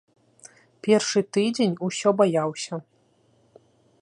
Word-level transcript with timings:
Першы 0.87 1.19
тыдзень 1.37 1.77
усё 1.89 2.09
баяўся. 2.23 2.73